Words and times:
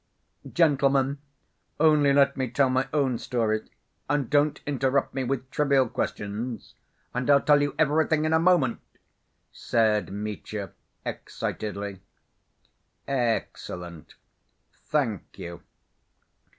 "Gentlemen, 0.51 1.19
only 1.79 2.11
let 2.11 2.35
me 2.35 2.49
tell 2.49 2.71
my 2.71 2.87
own 2.91 3.19
story 3.19 3.69
and 4.09 4.31
don't 4.31 4.59
interrupt 4.65 5.13
me 5.13 5.23
with 5.23 5.51
trivial 5.51 5.87
questions 5.87 6.73
and 7.13 7.29
I'll 7.29 7.39
tell 7.39 7.61
you 7.61 7.75
everything 7.77 8.25
in 8.25 8.33
a 8.33 8.39
moment," 8.39 8.79
said 9.51 10.11
Mitya 10.11 10.71
excitedly. 11.05 11.99
"Excellent! 13.07 14.15
Thank 14.73 15.37
you. 15.37 15.61